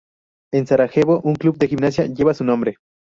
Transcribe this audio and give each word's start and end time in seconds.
En 0.51 0.65
Sarajevo 0.65 1.21
un 1.23 1.35
club 1.35 1.59
de 1.59 1.67
gimnasia 1.67 2.07
lleva 2.07 2.33
su 2.33 2.43
nombre. 2.43 2.77